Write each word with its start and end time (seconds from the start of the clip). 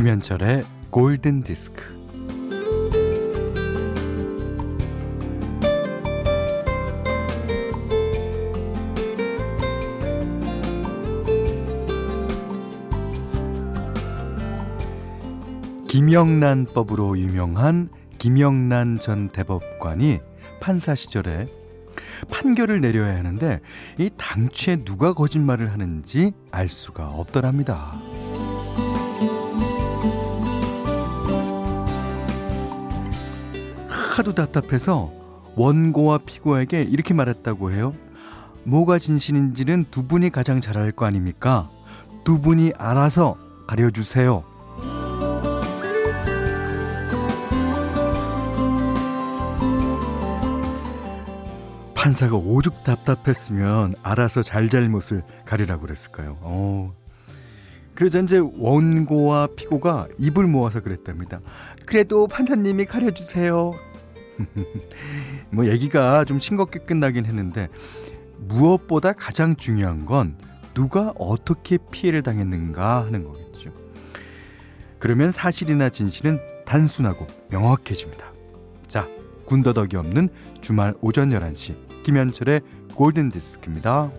김현철의 0.00 0.64
골든 0.88 1.42
디스크. 1.42 1.84
김영란법으로 15.86 17.18
유명한 17.18 17.90
김영란 18.16 18.96
전 19.02 19.28
대법관이 19.28 20.20
판사 20.60 20.94
시절에 20.94 21.46
판결을 22.30 22.80
내려야 22.80 23.18
하는데 23.18 23.60
이 23.98 24.08
당최 24.16 24.82
누가 24.82 25.12
거짓말을 25.12 25.70
하는지 25.70 26.32
알 26.50 26.68
수가 26.68 27.10
없더랍니다. 27.10 28.00
하도 34.30 34.34
답답해서 34.34 35.10
원고와 35.56 36.18
피고에게 36.18 36.82
이렇게 36.82 37.14
말했다고 37.14 37.72
해요. 37.72 37.94
뭐가 38.64 38.98
진실인지는 38.98 39.86
두 39.90 40.06
분이 40.06 40.30
가장 40.30 40.60
잘 40.60 40.76
알 40.76 40.92
거 40.92 41.06
아닙니까? 41.06 41.68
두 42.24 42.40
분이 42.40 42.72
알아서 42.78 43.36
가려주세요. 43.66 44.44
판사가 51.94 52.36
오죽 52.36 52.82
답답했으면 52.84 53.94
알아서 54.02 54.42
잘잘못을 54.42 55.22
가리라고 55.44 55.82
그랬을까요? 55.82 56.38
어. 56.40 56.94
그러자 57.94 58.20
이제 58.20 58.38
원고와 58.38 59.48
피고가 59.56 60.08
입을 60.18 60.46
모아서 60.46 60.80
그랬답니다. 60.80 61.40
그래도 61.84 62.26
판사님이 62.26 62.86
가려주세요. 62.86 63.72
뭐 65.50 65.66
얘기가 65.66 66.24
좀 66.24 66.40
싱겁게 66.40 66.80
끝나긴 66.80 67.26
했는데 67.26 67.68
무엇보다 68.38 69.12
가장 69.12 69.56
중요한 69.56 70.06
건 70.06 70.36
누가 70.74 71.12
어떻게 71.18 71.78
피해를 71.90 72.22
당했는가 72.22 73.04
하는 73.04 73.24
거겠죠. 73.24 73.72
그러면 74.98 75.30
사실이나 75.30 75.88
진실은 75.88 76.38
단순하고 76.64 77.26
명확해집니다. 77.50 78.32
자, 78.86 79.08
군더더기 79.46 79.96
없는 79.96 80.28
주말 80.60 80.94
오전 81.00 81.30
11시 81.30 82.04
김현철의 82.04 82.60
골든 82.94 83.30
디스크입니다. 83.30 84.10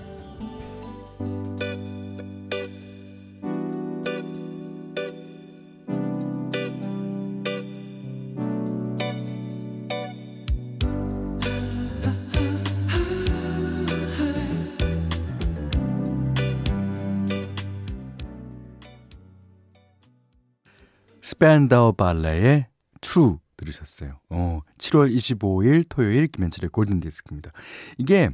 스펜다우 21.31 21.93
발레의 21.93 22.67
True 22.99 23.37
들으셨어요. 23.55 24.19
어, 24.29 24.59
7월 24.77 25.15
25일 25.15 25.85
토요일 25.87 26.27
김현철의 26.27 26.69
골든 26.69 26.99
디스크입니다. 26.99 27.51
이게 27.97 28.29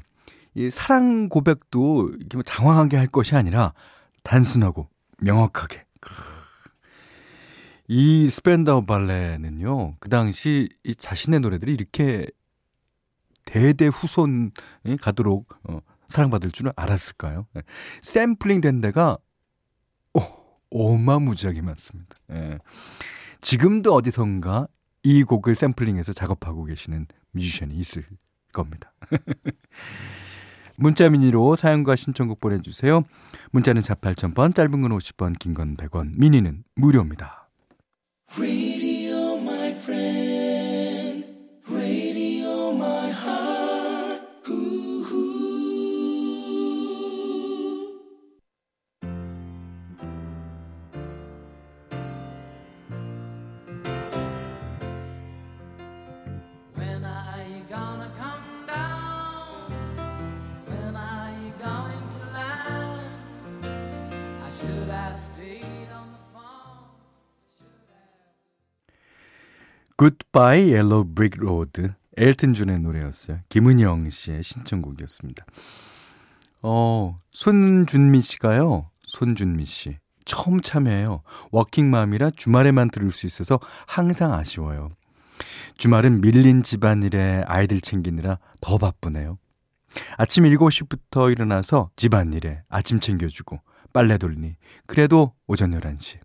이 0.55 0.71
사랑 0.71 1.29
고백도 1.29 2.09
이렇게 2.17 2.37
뭐 2.37 2.43
장황하게 2.43 2.97
할 2.97 3.07
것이 3.07 3.35
아니라 3.35 3.73
단순하고 4.23 4.89
명확하게. 5.21 5.85
이 7.87 8.27
스펜다우 8.27 8.85
발레는요, 8.87 9.97
그 9.99 10.09
당시 10.09 10.67
이 10.83 10.95
자신의 10.95 11.41
노래들이 11.41 11.73
이렇게 11.73 12.25
대대 13.45 13.85
후손 13.85 14.51
가도록 15.01 15.47
어, 15.69 15.81
사랑받을 16.09 16.51
줄은 16.51 16.71
알았을까요? 16.75 17.45
네. 17.53 17.61
샘플링 18.01 18.61
된 18.61 18.81
데가 18.81 19.17
오, 19.17 19.26
어마무지하게 20.69 21.61
많습니다. 21.61 22.17
예. 22.31 22.59
지금도 23.41 23.93
어디선가 23.93 24.67
이 25.03 25.23
곡을 25.23 25.55
샘플링해서 25.55 26.13
작업하고 26.13 26.65
계시는 26.65 27.07
뮤지션이 27.31 27.75
있을 27.75 28.03
겁니다. 28.51 28.93
문자 30.77 31.09
미니로 31.09 31.55
사연과 31.55 31.95
신청곡 31.95 32.39
보내주세요. 32.39 33.03
문자는 33.51 33.81
4 33.81 33.95
8,000번, 33.95 34.53
짧은 34.53 34.81
건 34.81 34.91
50번, 34.91 35.37
긴건 35.39 35.75
100원, 35.77 36.17
미니는 36.17 36.63
무료입니다. 36.75 37.49
Goodbye 69.97 70.73
Yellow 70.73 71.13
Brick 71.15 71.37
Road 71.37 71.91
엘튼 72.17 72.53
존의 72.53 72.79
노래였어요. 72.79 73.39
김은영 73.49 74.09
씨의 74.11 74.43
신청곡이었습니다. 74.43 75.43
어, 76.61 77.19
손준미 77.31 78.21
씨가요. 78.21 78.89
손준미 79.01 79.65
씨. 79.65 79.97
처음 80.23 80.61
참여해요. 80.61 81.23
워킹맘이라 81.51 82.31
주말에만 82.31 82.91
들을 82.91 83.09
수 83.11 83.25
있어서 83.25 83.59
항상 83.87 84.33
아쉬워요. 84.33 84.89
주말은 85.77 86.21
밀린 86.21 86.61
집안일에 86.61 87.43
아이들 87.47 87.81
챙기느라 87.81 88.37
더 88.61 88.77
바쁘네요. 88.77 89.39
아침 90.17 90.43
7시부터 90.43 91.31
일어나서 91.31 91.89
집안일에 91.95 92.61
아침 92.69 92.99
챙겨주고 92.99 93.61
빨래 93.93 94.19
돌리니 94.19 94.57
그래도 94.85 95.33
오전 95.47 95.71
11시. 95.71 96.19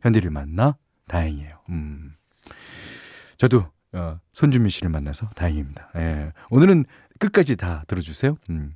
현디를 0.00 0.30
만나 0.30 0.76
다행이에요. 1.08 1.60
음. 1.70 2.16
저도 3.36 3.64
어, 3.92 4.20
손준미 4.32 4.70
씨를 4.70 4.90
만나서 4.90 5.28
다행입니다. 5.34 5.90
예. 5.96 6.32
오늘은 6.50 6.84
끝까지 7.18 7.56
다 7.56 7.84
들어주세요. 7.86 8.36
음. 8.50 8.74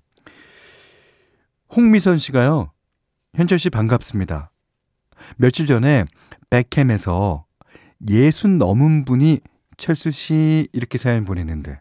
홍미선 1.75 2.19
씨가요. 2.19 2.73
현철 3.35 3.59
씨 3.59 3.71
반갑습니다. 3.71 4.51
며칠 5.37 5.67
전에 5.67 6.05
백캠에서 6.49 7.45
예순 8.09 8.59
넘은 8.59 9.05
분이 9.05 9.41
철수 9.77 10.11
씨 10.11 10.69
이렇게 10.73 10.99
사연 10.99 11.25
보냈는데 11.25 11.81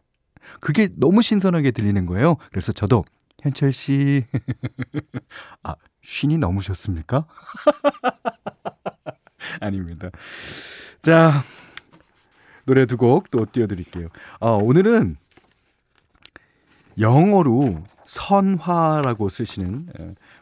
그게 0.59 0.89
너무 0.97 1.21
신선하게 1.21 1.71
들리는 1.71 2.05
거예요. 2.05 2.35
그래서 2.51 2.71
저도 2.71 3.03
현철 3.41 3.71
씨 3.71 4.25
아, 5.63 5.75
쉰이 6.01 6.37
넘으셨습니까? 6.37 7.25
아닙니다. 9.61 10.09
자, 11.01 11.43
노래 12.69 12.85
두 12.85 12.97
곡 12.97 13.31
또 13.31 13.47
띄워드릴게요. 13.51 14.09
아, 14.39 14.49
오늘은 14.49 15.15
영어로 16.99 17.83
선화라고 18.05 19.29
쓰시는 19.29 19.87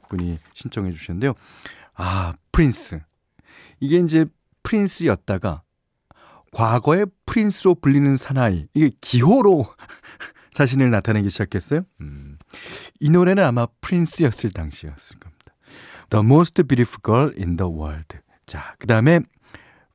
분이 0.10 0.38
신청해 0.54 0.92
주셨는데요. 0.92 1.34
아, 1.96 2.34
프린스. 2.52 3.00
이게 3.80 4.00
이제 4.00 4.26
프린스였다가 4.64 5.62
과거의 6.52 7.06
프린스로 7.26 7.76
불리는 7.76 8.18
사나이. 8.18 8.68
이게 8.74 8.92
기호로 9.00 9.66
자신을 10.54 10.90
나타내기 10.92 11.30
시작했어요. 11.30 11.84
음. 12.02 12.38
이 13.00 13.10
노래는 13.10 13.42
아마 13.42 13.68
프린스였을 13.80 14.52
당시였을 14.52 15.20
겁니다. 15.20 15.54
The 16.10 16.26
Most 16.26 16.62
Beautiful 16.64 17.00
Girl 17.06 17.34
in 17.38 17.56
the 17.56 17.72
World. 17.72 18.18
자, 18.46 18.76
그 18.80 18.88
다음에 18.88 19.22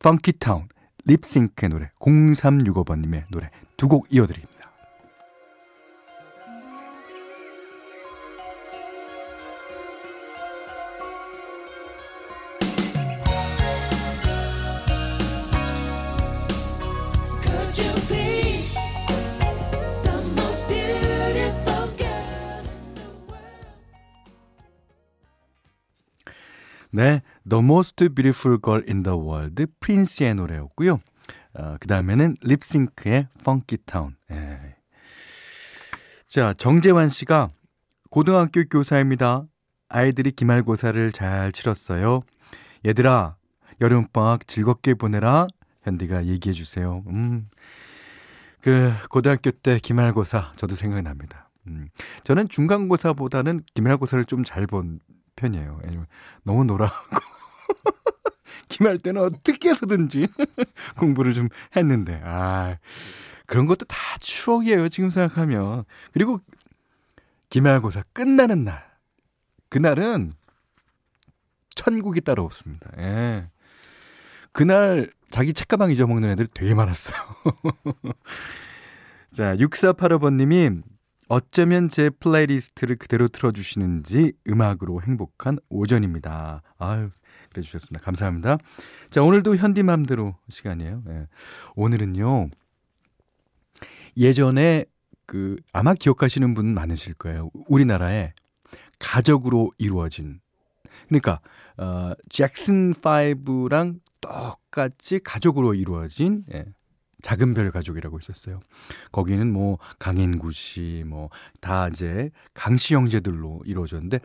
Funky 0.00 0.32
Town. 0.38 0.68
립싱크의 1.04 1.70
노래 1.70 1.90
0365번님의 2.00 3.24
노래 3.30 3.50
두 3.76 3.88
곡 3.88 4.06
이어드립니다. 4.10 4.52
네, 26.94 27.22
The 27.48 27.62
Most 27.62 28.08
Beautiful 28.08 28.58
Girl 28.62 28.82
in 28.88 29.02
the 29.02 29.16
World, 29.18 29.66
프린스의 29.80 30.34
노래였고요. 30.34 31.00
어, 31.54 31.76
그 31.80 31.86
다음에는 31.86 32.36
립싱크의 32.40 33.28
Funky 33.40 33.78
Town. 33.84 34.16
예. 34.30 34.76
자, 36.26 36.54
정재환 36.54 37.08
씨가 37.08 37.50
고등학교 38.10 38.64
교사입니다. 38.64 39.44
아이들이 39.88 40.30
기말고사를 40.30 41.12
잘 41.12 41.52
치렀어요. 41.52 42.22
얘들아, 42.86 43.36
여름방학 43.80 44.46
즐겁게 44.46 44.94
보내라. 44.94 45.46
현디가 45.82 46.26
얘기해 46.26 46.52
주세요. 46.52 47.02
음. 47.08 47.48
그 48.60 48.92
고등학교 49.10 49.50
때 49.50 49.78
기말고사 49.82 50.52
저도 50.56 50.74
생각이 50.76 51.02
납니다. 51.02 51.50
음. 51.66 51.88
저는 52.24 52.48
중간고사보다는 52.48 53.64
기말고사를 53.74 54.24
좀 54.26 54.44
잘 54.44 54.66
본 54.66 55.00
편이에요. 55.36 55.80
왜냐면 55.82 56.06
너무 56.44 56.64
놀아하고 56.64 57.16
기말 58.68 58.98
때는 58.98 59.20
어떻게 59.22 59.70
해서든지 59.70 60.28
공부를 60.98 61.34
좀 61.34 61.48
했는데 61.76 62.20
아 62.24 62.78
그런 63.46 63.66
것도 63.66 63.84
다 63.86 63.96
추억이에요. 64.20 64.88
지금 64.88 65.10
생각하면 65.10 65.84
그리고 66.12 66.40
기말고사 67.50 68.04
끝나는 68.12 68.64
날 68.64 68.84
그날은 69.68 70.32
천국이 71.74 72.20
따로 72.20 72.44
없습니다. 72.44 72.90
예. 72.98 73.48
그날 74.52 75.10
자기 75.30 75.52
책가방 75.52 75.90
잊어먹는 75.90 76.30
애들 76.30 76.46
되게 76.52 76.74
많았어요. 76.74 77.16
자, 79.32 79.54
6485번님이 79.56 80.82
어쩌면 81.28 81.88
제 81.88 82.10
playlist를 82.10 82.96
그대로 82.96 83.26
틀어주시는지 83.28 84.34
음악으로 84.46 85.00
행복한 85.00 85.58
오전입니다. 85.70 86.62
아유, 86.78 87.10
그래 87.52 87.62
주셨습니다. 87.62 88.02
감사합니다. 88.04 88.56
자, 89.10 89.22
오늘도 89.22 89.56
현디맘대로 89.56 90.34
시간이에요. 90.48 91.02
네. 91.04 91.26
오늘은요, 91.76 92.48
예전에 94.16 94.86
그, 95.26 95.56
아마 95.72 95.94
기억하시는 95.94 96.54
분 96.54 96.72
많으실 96.72 97.14
거예요. 97.14 97.50
우리나라에 97.68 98.32
가족으로 98.98 99.70
이루어진. 99.76 100.40
그러니까, 101.08 101.40
어, 101.76 102.12
잭슨 102.30 102.92
5랑 102.94 104.00
똑같이 104.22 105.18
가족으로 105.18 105.74
이루어진, 105.74 106.44
예, 106.54 106.64
작은 107.22 107.54
별 107.54 107.70
가족이라고 107.70 108.18
있었어요. 108.18 108.60
거기는 109.12 109.52
뭐 109.52 109.78
강인구 109.98 110.52
씨, 110.52 111.04
뭐 111.06 111.28
다 111.60 111.88
이제 111.88 112.30
강씨 112.54 112.94
형제들로 112.94 113.62
이루어졌는데 113.64 114.18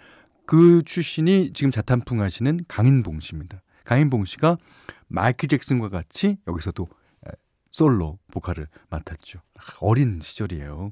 그 0.48 0.82
출신이 0.82 1.52
지금 1.54 1.70
자탄풍 1.70 2.22
하시는 2.22 2.62
강인봉 2.68 3.20
씨입니다. 3.20 3.62
강인봉 3.84 4.26
씨가 4.26 4.58
마이클 5.08 5.48
잭슨과 5.48 5.90
같이 5.90 6.38
여기서도 6.48 6.88
솔로 7.70 8.18
보컬을 8.32 8.68
맡았죠. 8.90 9.40
어린 9.82 10.20
시절이에요. 10.22 10.90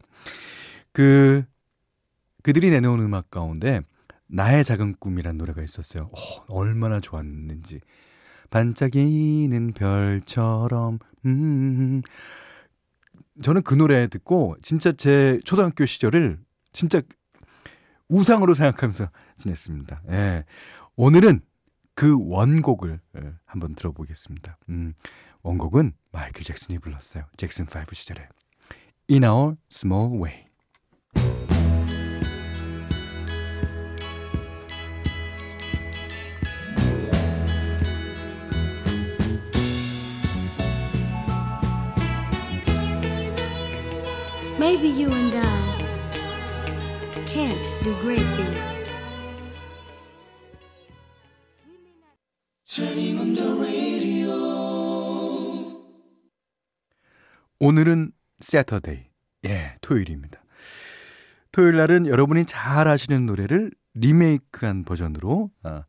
그 0.91 1.43
그들이 2.43 2.69
내놓은 2.69 2.99
음악 2.99 3.31
가운데 3.31 3.81
나의 4.27 4.63
작은 4.63 4.95
꿈이란 4.99 5.37
노래가 5.37 5.63
있었어요. 5.63 6.11
어, 6.11 6.45
얼마나 6.47 6.99
좋았는지. 6.99 7.79
반짝이는 8.49 9.73
별처럼 9.73 10.99
음. 11.25 12.01
저는 13.41 13.63
그 13.63 13.73
노래 13.73 14.07
듣고 14.07 14.57
진짜 14.61 14.91
제 14.91 15.39
초등학교 15.45 15.85
시절을 15.85 16.39
진짜 16.71 17.01
우상으로 18.09 18.53
생각하면서 18.53 19.09
지냈습니다. 19.39 20.01
예. 20.11 20.45
오늘은 20.95 21.41
그 21.95 22.17
원곡을 22.19 22.99
예, 23.17 23.33
한번 23.45 23.75
들어보겠습니다. 23.75 24.57
음, 24.69 24.93
원곡은 25.43 25.93
마이클 26.11 26.43
잭슨이 26.43 26.79
불렀어요. 26.79 27.25
잭슨 27.37 27.65
5 27.65 27.93
시절에. 27.93 28.27
In 29.09 29.23
Our 29.23 29.55
Small 29.71 30.21
Way. 30.21 30.45
오늘은 57.59 58.11
Saturday. 58.39 59.03
예, 59.45 59.75
토요일입니다. 59.81 60.41
토요일 61.51 61.75
날은 61.77 62.07
여러분이 62.07 62.45
잘 62.45 62.87
아시는 62.87 63.27
노래를 63.27 63.69
리메이크한 63.93 64.83
버전으로 64.83 65.51
아, 65.61 65.83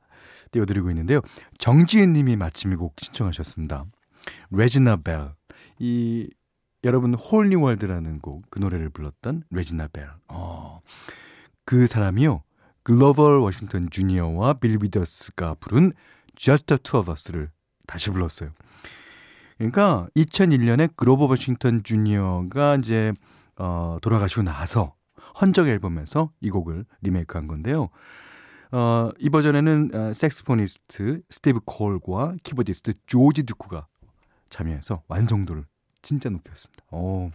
띄워드리고 0.50 0.90
있는데요. 0.90 1.22
정지은 1.58 2.12
님이 2.12 2.36
마침 2.36 2.72
이 2.72 2.76
곡 2.76 2.96
신청하셨습니다. 3.00 3.86
레지나 4.50 4.96
벨. 4.98 5.30
이 5.78 6.28
여러분 6.84 7.14
Whole 7.14 7.42
New 7.42 7.58
World라는 7.58 8.18
곡 8.20 8.42
그 8.50 8.58
노래를 8.58 8.90
불렀던 8.90 9.44
레지나 9.48 9.88
벨. 9.88 10.10
어. 10.28 10.82
그 11.66 11.86
사람이요. 11.86 12.42
그로버 12.84 13.40
워싱턴 13.40 13.90
주니어와 13.90 14.54
빌 14.54 14.78
위더스가 14.78 15.56
부른 15.58 15.92
Just 16.36 16.66
the 16.66 16.78
Two 16.78 17.00
of 17.00 17.10
Us를 17.10 17.50
다시 17.86 18.10
불렀어요. 18.10 18.50
그러니까 19.58 20.06
2001년에 20.16 20.90
그로버 20.96 21.30
워싱턴 21.30 21.82
주니어가 21.82 22.76
이제 22.76 23.12
어 23.56 23.98
돌아가시고 24.00 24.42
나서 24.42 24.94
헌정 25.40 25.66
앨범에서 25.66 26.30
이 26.40 26.50
곡을 26.50 26.84
리메이크한 27.02 27.48
건데요. 27.48 27.90
어, 28.70 29.10
이 29.18 29.28
버전에는 29.28 29.90
어, 29.92 30.12
saxophonist 30.12 31.22
스티브 31.30 31.60
콜과 31.64 32.36
키보디스트 32.42 32.92
조지 33.06 33.42
듀크가 33.44 33.86
참여해서 34.50 35.02
완성도를 35.08 35.64
진짜 36.02 36.30
높였습니다. 36.30 36.84
어, 36.90 37.30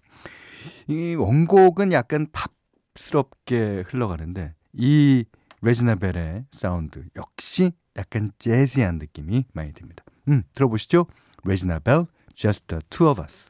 이 0.88 1.16
원곡은 1.16 1.92
약간 1.92 2.28
팝스럽게 2.32 3.84
흘러가는데 3.88 4.54
이 4.74 5.26
레지나 5.62 5.96
벨의 5.96 6.46
사운드 6.52 7.04
역시 7.16 7.72
약간 7.98 8.32
재즈한 8.40 8.98
느낌이 8.98 9.46
많이 9.54 9.74
듭니다. 9.74 10.04
음, 10.28 10.44
들어보시죠. 10.54 11.08
레지나 11.44 11.80
벨, 11.80 12.06
Just 12.36 12.68
the 12.68 12.82
Two 12.90 13.10
of 13.10 13.22
Us. 13.22 13.50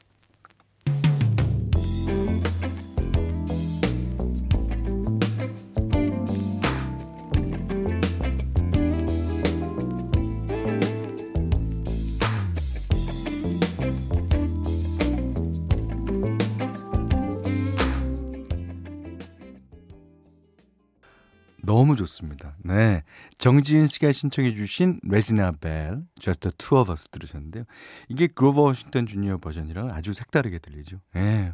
너무 21.92 21.96
좋습니다. 21.96 22.56
네. 22.64 23.02
정지은 23.38 23.86
씨가 23.86 24.12
신청해주신 24.12 25.00
레지나 25.02 25.52
벨, 25.52 26.02
Just 26.18 26.40
the 26.40 26.52
Two 26.56 26.80
of 26.80 26.90
Us 26.90 27.08
들으셨는데요. 27.08 27.64
이게 28.08 28.26
그로버 28.26 28.62
워싱턴 28.62 29.06
주니어 29.06 29.38
버전이랑 29.38 29.90
아주 29.90 30.14
색다르게 30.14 30.58
들리죠. 30.58 31.00
네. 31.14 31.52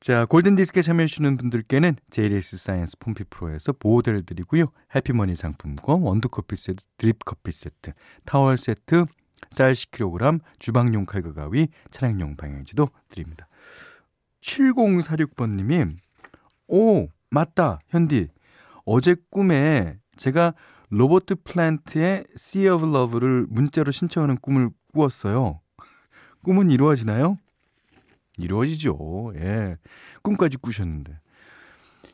자, 0.00 0.24
골든디스크에 0.26 0.82
참여해주시는 0.82 1.36
분들께는 1.36 1.96
JLS 2.10 2.58
사이언스 2.58 2.98
폼피 2.98 3.24
프로에서 3.24 3.72
보호대를 3.72 4.24
드리고요. 4.24 4.66
해피머니 4.94 5.36
상품권, 5.36 6.02
원두커피 6.02 6.56
세트, 6.56 6.82
드립커피 6.96 7.52
세트, 7.52 7.92
타월 8.24 8.56
세트, 8.56 9.06
쌀 9.50 9.72
10kg, 9.72 10.40
주방용 10.58 11.06
칼과 11.06 11.32
가위, 11.32 11.68
차량용 11.90 12.36
방향제도 12.36 12.88
드립니다. 13.08 13.46
7046번님이, 14.42 15.96
오, 16.68 17.08
맞다, 17.30 17.80
현디. 17.88 18.28
어제 18.84 19.16
꿈에 19.30 19.98
제가 20.16 20.54
로버트 20.90 21.36
플랜트의 21.44 22.24
Sea 22.36 22.68
of 22.68 22.86
Love를 22.86 23.46
문자로 23.48 23.92
신청하는 23.92 24.36
꿈을 24.38 24.70
꾸었어요. 24.92 25.60
꿈은 26.44 26.70
이루어지나요? 26.70 27.38
이루어지죠. 28.38 29.32
예. 29.36 29.76
꿈까지 30.22 30.56
꾸셨는데. 30.56 31.18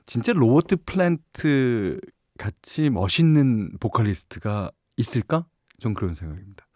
진짜 0.06 0.32
로버트 0.32 0.76
플랜트 0.84 2.00
같이 2.38 2.90
멋있는 2.90 3.76
보컬리스트가 3.80 4.70
있을까? 4.96 5.46
전 5.78 5.94
그런 5.94 6.14
생각입니다. 6.14 6.66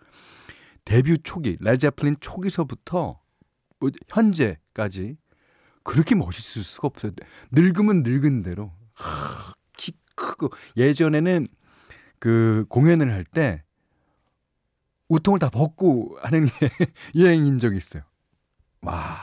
데뷔 0.85 1.19
초기, 1.19 1.57
레드 1.61 1.81
제플린 1.81 2.17
초기서부터 2.21 3.21
뭐 3.79 3.91
현재까지 4.09 5.17
그렇게 5.85 6.15
멋있을 6.15 6.65
수가 6.65 6.89
없어요. 6.89 7.13
늙으면 7.53 8.03
늙은 8.03 8.43
대로. 8.43 8.73
하, 8.95 9.53
키 9.53 9.60
크고 10.21 10.50
예전에는 10.77 11.47
그 12.19 12.65
공연을 12.69 13.12
할 13.12 13.25
때 13.25 13.62
웃통을 15.09 15.39
다 15.41 15.50
벗고 15.50 16.17
하는 16.23 16.47
게 16.47 16.71
유행인 17.17 17.59
적이 17.59 17.79
있어요. 17.79 18.03
와. 18.83 19.17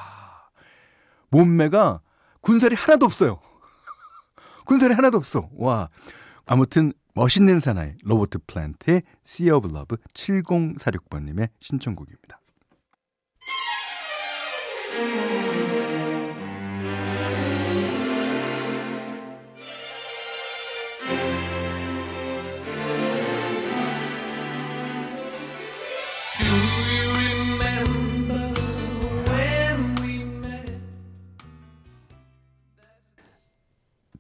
몸매가 1.30 2.02
군살이 2.42 2.76
하나도 2.76 3.06
없어요. 3.06 3.40
군살이 4.66 4.94
하나도 4.94 5.18
없어. 5.18 5.50
와. 5.54 5.90
아무튼 6.46 6.92
멋있는 7.14 7.60
사나이 7.60 7.94
로버트 8.04 8.40
플랜트의 8.48 9.04
Sea 9.26 9.52
of 9.52 9.70
Love 9.70 9.98
7046번님의 10.14 11.50
신청곡입니다. 11.62 12.40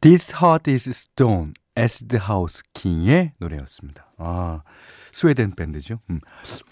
This 0.07 0.33
Heart 0.41 0.71
is 0.71 0.89
Stone, 0.89 1.51
the 2.07 2.23
House 2.25 2.63
King의 2.73 3.33
노래였습니다. 3.39 4.09
아, 4.17 4.61
스웨덴 5.11 5.51
밴드죠. 5.51 5.99
음, 6.09 6.21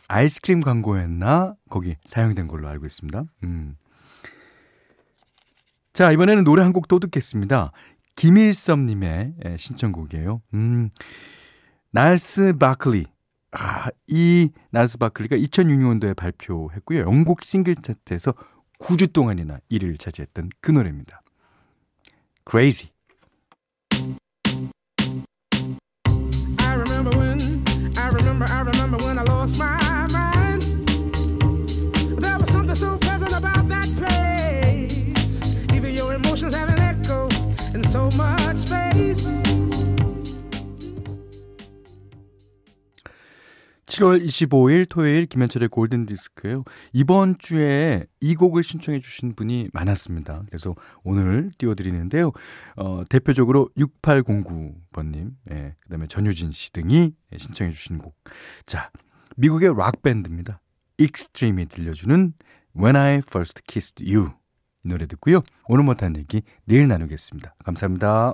아이스크림 0.08 0.62
광고였나? 0.62 1.56
거기 1.70 1.98
사용된 2.06 2.48
걸로 2.48 2.70
알고 2.70 2.86
있습니다. 2.86 3.26
음. 3.44 3.76
자, 5.92 6.14
이번에는 6.14 6.46
노래 6.46 6.62
한 6.64 6.72
곡 6.72 6.88
또 6.88 7.00
듣겠습니다. 7.00 7.74
김일섭님의 8.16 9.34
예, 9.44 9.58
신청곡이에요. 9.58 10.42
음, 10.54 10.90
날스 11.92 12.54
바클리. 12.58 13.06
아, 13.52 13.90
이 14.08 14.50
날스 14.72 14.98
바클리가 14.98 15.36
2006년도에 15.36 16.16
발표했고요. 16.16 17.02
영국 17.02 17.44
싱글 17.44 17.76
차트에서 17.76 18.34
9주 18.80 19.12
동안이나 19.12 19.60
1위를 19.70 20.00
차지했던 20.00 20.52
그 20.62 20.72
노래입니다. 20.72 21.22
Crazy. 22.50 22.95
I 28.48 28.60
remember 28.60 28.75
7월 43.96 44.26
25일 44.26 44.88
토요일 44.90 45.26
김현철의 45.26 45.70
골든 45.70 46.06
디스크예요. 46.06 46.66
이번 46.92 47.38
주에 47.38 48.06
이 48.20 48.36
곡을 48.36 48.62
신청해 48.64 49.00
주신 49.00 49.34
분이 49.36 49.70
많았습니다. 49.72 50.44
그래서 50.48 50.76
오늘 51.04 51.52
띄워 51.58 51.76
드리는데요. 51.76 52.32
어, 52.76 53.04
대표적으로 53.08 53.70
6809번 53.78 55.12
님, 55.12 55.32
예, 55.52 55.76
그다음에 55.82 56.08
전효진 56.08 56.52
씨 56.52 56.74
등이 56.74 57.14
신청해 57.38 57.72
주신 57.72 57.98
곡. 57.98 58.16
자, 58.66 58.92
미국의 59.38 59.74
락 59.78 60.02
밴드입니다. 60.02 60.60
익스트림이 60.98 61.68
들려주는 61.68 62.34
When 62.76 62.96
I 62.98 63.16
First 63.20 63.62
Kissed 63.66 64.04
You. 64.04 64.32
이 64.84 64.90
노래 64.90 65.06
듣고요. 65.06 65.42
오늘 65.70 65.86
못한 65.86 66.16
얘기 66.18 66.42
내일 66.66 66.88
나누겠습니다. 66.90 67.56
감사합니다. 67.64 68.34